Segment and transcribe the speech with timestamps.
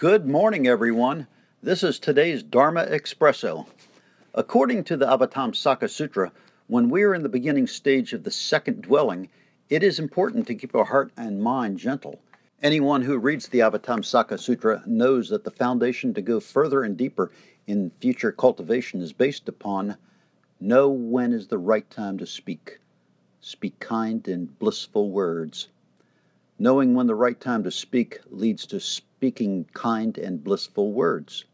[0.00, 1.26] Good morning, everyone.
[1.60, 3.66] This is today's Dharma Espresso.
[4.32, 6.30] According to the Avatamsaka Sutra,
[6.68, 9.28] when we are in the beginning stage of the second dwelling,
[9.68, 12.20] it is important to keep our heart and mind gentle.
[12.62, 17.32] Anyone who reads the Avatamsaka Sutra knows that the foundation to go further and deeper
[17.66, 19.96] in future cultivation is based upon
[20.60, 22.78] know when is the right time to speak.
[23.40, 25.66] Speak kind and blissful words.
[26.56, 28.78] Knowing when the right time to speak leads to
[29.18, 31.44] speaking kind and blissful words.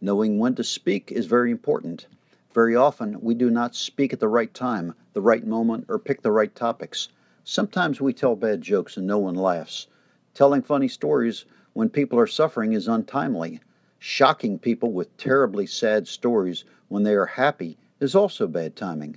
[0.00, 2.06] Knowing when to speak is very important.
[2.54, 6.22] Very often, we do not speak at the right time, the right moment, or pick
[6.22, 7.08] the right topics.
[7.42, 9.88] Sometimes we tell bad jokes and no one laughs.
[10.34, 13.58] Telling funny stories when people are suffering is untimely.
[13.98, 19.16] Shocking people with terribly sad stories when they are happy is also bad timing.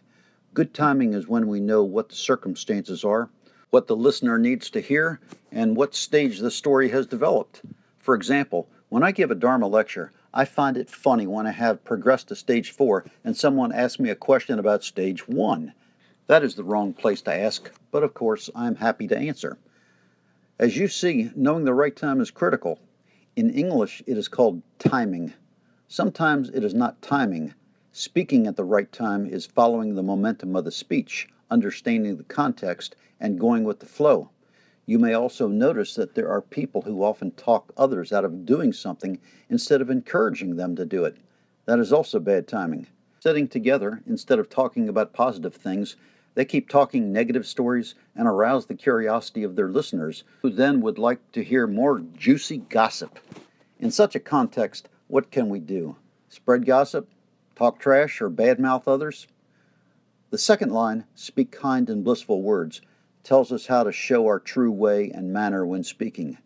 [0.55, 3.29] Good timing is when we know what the circumstances are
[3.77, 5.19] what the listener needs to hear,
[5.51, 7.61] and what stage the story has developed.
[7.99, 11.83] For example, when I give a Dharma lecture, I find it funny when I have
[11.83, 15.73] progressed to stage four and someone asks me a question about stage one.
[16.25, 19.59] That is the wrong place to ask, but of course I am happy to answer.
[20.57, 22.79] As you see, knowing the right time is critical.
[23.35, 25.33] In English, it is called timing.
[25.87, 27.53] Sometimes it is not timing.
[27.91, 32.95] Speaking at the right time is following the momentum of the speech understanding the context,
[33.19, 34.29] and going with the flow.
[34.85, 38.71] You may also notice that there are people who often talk others out of doing
[38.71, 41.17] something instead of encouraging them to do it.
[41.65, 42.87] That is also bad timing.
[43.19, 45.97] Sitting together, instead of talking about positive things,
[46.35, 50.97] they keep talking negative stories and arouse the curiosity of their listeners, who then would
[50.97, 53.19] like to hear more juicy gossip.
[53.79, 55.95] In such a context, what can we do?
[56.29, 57.09] Spread gossip?
[57.55, 59.27] Talk trash or badmouth others?
[60.29, 62.81] The second line, speak kind and blissful words,
[63.23, 66.37] tells us how to show our true way and manner when speaking.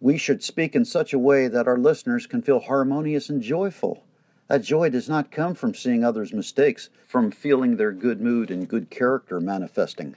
[0.00, 4.04] We should speak in such a way that our listeners can feel harmonious and joyful.
[4.48, 8.68] That joy does not come from seeing others' mistakes, from feeling their good mood and
[8.68, 10.16] good character manifesting.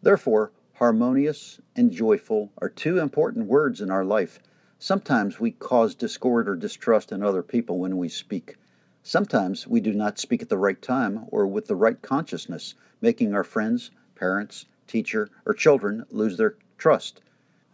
[0.00, 4.40] Therefore, harmonious and joyful are two important words in our life.
[4.78, 8.56] Sometimes we cause discord or distrust in other people when we speak.
[9.02, 13.34] Sometimes we do not speak at the right time or with the right consciousness, making
[13.34, 17.22] our friends, parents, teacher, or children lose their trust.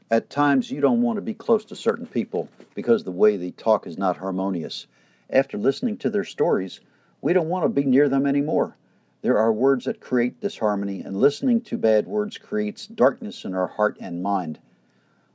[0.08, 3.50] At times, you don't want to be close to certain people because the way they
[3.50, 4.86] talk is not harmonious.
[5.28, 6.80] After listening to their stories,
[7.20, 8.76] we don't want to be near them anymore.
[9.22, 13.66] There are words that create disharmony, and listening to bad words creates darkness in our
[13.66, 14.60] heart and mind.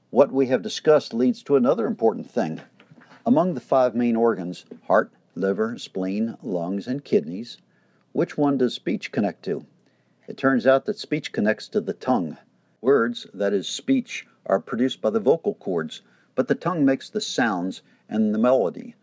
[0.09, 2.61] What we have discussed leads to another important thing.
[3.25, 7.57] Among the five main organs heart, liver, spleen, lungs, and kidneys.
[8.11, 9.65] Which one does speech connect to?
[10.27, 12.37] It turns out that speech connects to the tongue.
[12.81, 16.01] Words, that is, speech, are produced by the vocal cords,
[16.35, 18.95] but the tongue makes the sounds and the melody.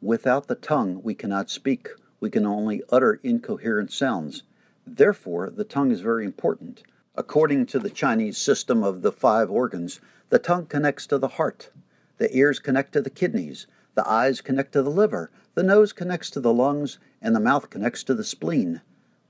[0.00, 1.88] Without the tongue, we cannot speak.
[2.20, 4.42] We can only utter incoherent sounds.
[4.86, 6.82] Therefore, the tongue is very important.
[7.14, 11.70] According to the Chinese system of the five organs, the tongue connects to the heart,
[12.18, 16.30] the ears connect to the kidneys, the eyes connect to the liver, the nose connects
[16.30, 18.80] to the lungs, and the mouth connects to the spleen.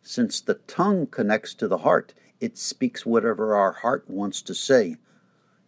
[0.03, 4.97] Since the tongue connects to the heart, it speaks whatever our heart wants to say.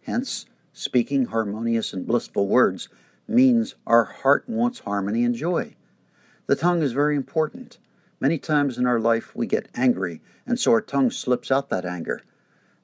[0.03, 2.89] Hence, speaking harmonious and blissful words
[3.27, 5.75] means our heart wants harmony and joy.
[6.47, 7.77] The tongue is very important.
[8.19, 11.85] Many times in our life we get angry, and so our tongue slips out that
[11.85, 12.21] anger.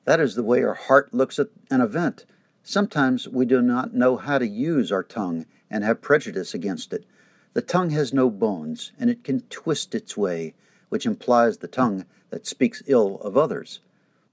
[0.06, 2.26] That is the way our heart looks at an event.
[2.64, 7.06] Sometimes we do not know how to use our tongue and have prejudice against it.
[7.54, 10.54] The tongue has no bones, and it can twist its way,
[10.90, 13.80] which implies the tongue that speaks ill of others.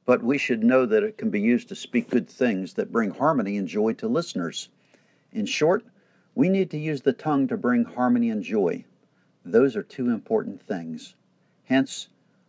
[0.04, 3.10] But we should know that it can be used to speak good things that bring
[3.10, 4.68] harmony and joy to listeners.
[5.32, 5.84] In short,
[6.34, 8.84] we need to use the tongue to bring harmony and joy.
[9.44, 11.14] Those are two important things.
[11.64, 12.08] Hence,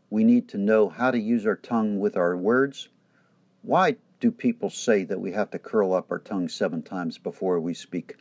[0.10, 2.90] we need to know how to use our tongue with our words.
[3.62, 7.58] Why do people say that we have to curl up our tongue seven times before
[7.58, 8.18] we speak?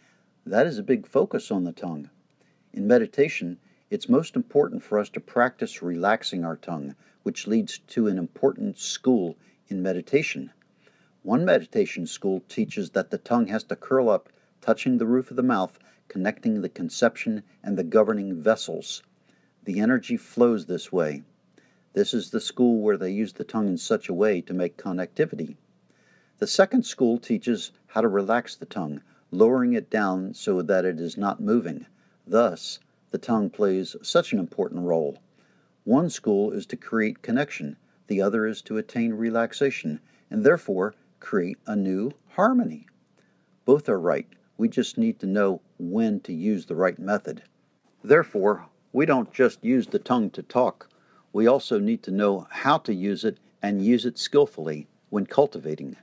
[0.46, 2.08] That is a big focus on the tongue.
[2.72, 3.58] In meditation,
[3.90, 6.94] it's most important for us to practice relaxing our tongue,
[7.24, 9.36] which leads to an important school
[9.66, 10.52] in meditation.
[11.22, 14.28] One meditation school teaches that the tongue has to curl up,
[14.60, 19.02] touching the roof of the mouth, connecting the conception and the governing vessels.
[19.64, 21.24] The energy flows this way.
[21.92, 24.76] This is the school where they use the tongue in such a way to make
[24.76, 25.56] connectivity.
[26.38, 29.00] The second school teaches how to relax the tongue,
[29.32, 31.86] lowering it down so that it is not moving.
[32.24, 32.78] Thus,
[33.10, 35.18] the tongue plays such an important role.
[35.82, 37.76] One school is to create connection,
[38.06, 39.98] the other is to attain relaxation,
[40.30, 42.86] and therefore create a new harmony.
[43.64, 44.28] Both are right.
[44.56, 47.42] We just need to know when to use the right method.
[48.04, 50.88] Therefore, we don't just use the tongue to talk,
[51.32, 55.96] we also need to know how to use it and use it skillfully when cultivating.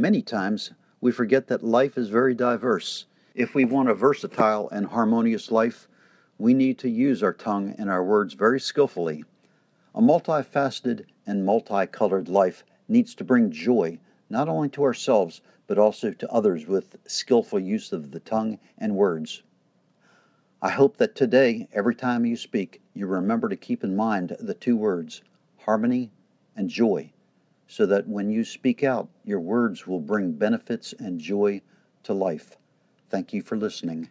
[0.00, 0.70] Many times,
[1.02, 3.04] we forget that life is very diverse.
[3.34, 5.88] If we want a versatile and harmonious life,
[6.38, 9.24] we need to use our tongue and our words very skillfully.
[9.94, 13.98] A multifaceted and multicolored life needs to bring joy
[14.30, 18.96] not only to ourselves but also to others with skillful use of the tongue and
[18.96, 19.42] words.
[20.62, 24.54] I hope that today, every time you speak, you remember to keep in mind the
[24.54, 25.20] two words,
[25.58, 26.10] harmony
[26.56, 27.12] and joy,
[27.70, 31.62] so that when you speak out, your words will bring benefits and joy
[32.02, 32.58] to life.
[33.08, 34.08] Thank you for listening.